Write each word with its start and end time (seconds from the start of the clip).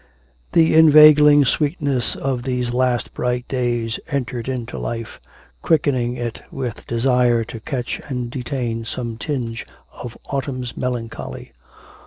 The 0.53 0.73
inveigling 0.73 1.45
sweetness 1.45 2.15
of 2.15 2.41
these 2.41 2.73
last 2.73 3.13
bright 3.13 3.47
days 3.47 3.99
entered 4.07 4.49
into 4.49 4.79
life, 4.79 5.19
quickening 5.61 6.17
it 6.17 6.41
with 6.49 6.87
desire 6.87 7.43
to 7.43 7.59
catch 7.59 8.01
and 8.07 8.31
detain 8.31 8.83
some 8.83 9.15
tinge 9.17 9.63
of 9.93 10.17
autumn's 10.25 10.75
melancholy. 10.75 11.51